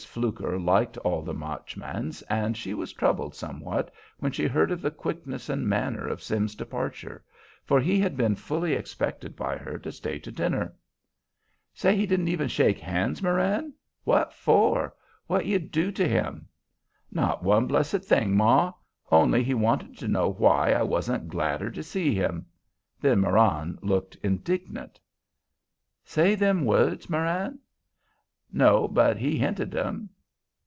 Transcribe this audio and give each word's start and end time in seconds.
Fluker 0.03 0.59
liked 0.59 0.97
all 0.99 1.21
the 1.21 1.33
Marchmans, 1.33 2.21
and 2.23 2.57
she 2.57 2.73
was 2.73 2.91
troubled 2.91 3.33
somewhat 3.35 3.93
when 4.17 4.31
she 4.31 4.45
heard 4.47 4.71
of 4.71 4.81
the 4.81 4.89
quickness 4.91 5.47
and 5.47 5.69
manner 5.69 6.05
of 6.07 6.23
Sim's 6.23 6.53
departure; 6.55 7.23
for 7.63 7.79
he 7.79 7.99
had 7.99 8.17
been 8.17 8.35
fully 8.35 8.73
expected 8.73 9.35
by 9.37 9.55
her 9.57 9.77
to 9.77 9.91
stay 9.91 10.17
to 10.19 10.31
dinner. 10.31 10.75
"Say 11.73 11.95
he 11.95 12.05
didn't 12.07 12.27
even 12.29 12.47
shake 12.49 12.79
hands, 12.79 13.21
Marann? 13.21 13.73
What 14.03 14.33
for? 14.33 14.93
What 15.27 15.45
you 15.45 15.59
do 15.59 15.91
to 15.91 16.07
him?" 16.07 16.47
"Not 17.11 17.43
one 17.43 17.67
blessed 17.67 18.03
thing, 18.03 18.35
ma; 18.35 18.73
only 19.11 19.43
he 19.43 19.53
wanted 19.53 19.97
to 19.99 20.07
know 20.09 20.29
why 20.33 20.71
I 20.73 20.81
wasn't 20.81 21.29
gladder 21.29 21.69
to 21.69 21.83
see 21.83 22.13
him." 22.15 22.47
Then 22.99 23.21
Marann 23.21 23.77
looked 23.83 24.17
indignant. 24.23 24.99
"Say 26.03 26.33
them 26.35 26.65
words, 26.65 27.07
Marann?" 27.09 27.59
"No, 28.53 28.85
but 28.85 29.15
he 29.15 29.37
hinted 29.37 29.73
'em." 29.77 30.09